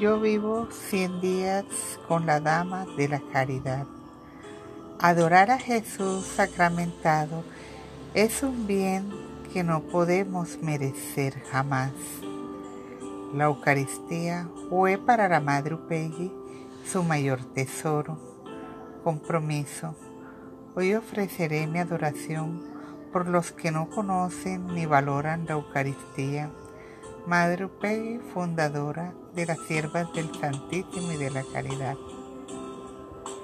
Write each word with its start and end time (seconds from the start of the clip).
Yo 0.00 0.18
vivo 0.18 0.66
cien 0.70 1.20
días 1.20 1.66
con 2.08 2.24
la 2.24 2.40
Dama 2.40 2.86
de 2.96 3.06
la 3.06 3.20
Caridad. 3.20 3.84
Adorar 4.98 5.50
a 5.50 5.58
Jesús 5.58 6.24
sacramentado 6.24 7.44
es 8.14 8.42
un 8.42 8.66
bien 8.66 9.10
que 9.52 9.62
no 9.62 9.82
podemos 9.82 10.56
merecer 10.62 11.42
jamás. 11.50 11.92
La 13.34 13.44
Eucaristía 13.44 14.48
fue 14.70 14.96
para 14.96 15.28
la 15.28 15.40
Madre 15.40 15.74
Upegui 15.74 16.32
su 16.90 17.02
mayor 17.02 17.44
tesoro, 17.52 18.16
compromiso. 19.04 19.94
Hoy 20.76 20.94
ofreceré 20.94 21.66
mi 21.66 21.78
adoración 21.78 22.62
por 23.12 23.28
los 23.28 23.52
que 23.52 23.70
no 23.70 23.90
conocen 23.90 24.66
ni 24.68 24.86
valoran 24.86 25.44
la 25.44 25.56
Eucaristía. 25.56 26.48
Madre 27.24 27.66
Upegui, 27.66 28.18
fundadora 28.20 29.18
de 29.32 29.46
las 29.46 29.60
Siervas 29.60 30.10
del 30.12 30.32
Santísimo 30.32 31.12
y 31.12 31.16
de 31.16 31.30
la 31.30 31.44
Caridad. 31.44 31.98